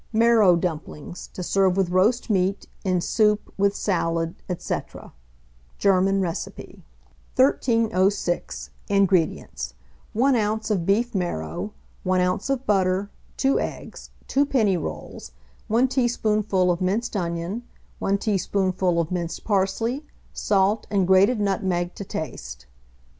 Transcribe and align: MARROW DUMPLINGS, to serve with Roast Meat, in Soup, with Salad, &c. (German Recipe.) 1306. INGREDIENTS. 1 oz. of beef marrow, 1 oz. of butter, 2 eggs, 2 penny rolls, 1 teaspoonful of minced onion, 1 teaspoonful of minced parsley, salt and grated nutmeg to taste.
MARROW 0.13 0.55
DUMPLINGS, 0.55 1.27
to 1.33 1.43
serve 1.43 1.77
with 1.77 1.91
Roast 1.91 2.27
Meat, 2.27 2.65
in 2.83 3.01
Soup, 3.01 3.53
with 3.55 3.75
Salad, 3.75 4.33
&c. 4.57 4.79
(German 5.77 6.21
Recipe.) 6.21 6.83
1306. 7.35 8.71
INGREDIENTS. 8.89 9.75
1 10.13 10.35
oz. 10.35 10.71
of 10.71 10.87
beef 10.87 11.13
marrow, 11.13 11.71
1 12.01 12.19
oz. 12.19 12.49
of 12.49 12.65
butter, 12.65 13.11
2 13.37 13.59
eggs, 13.59 14.09
2 14.27 14.43
penny 14.43 14.75
rolls, 14.75 15.33
1 15.67 15.87
teaspoonful 15.87 16.71
of 16.71 16.81
minced 16.81 17.15
onion, 17.15 17.61
1 17.99 18.17
teaspoonful 18.17 18.99
of 18.99 19.11
minced 19.11 19.43
parsley, 19.43 20.03
salt 20.33 20.87
and 20.89 21.05
grated 21.05 21.39
nutmeg 21.39 21.93
to 21.93 22.03
taste. 22.03 22.65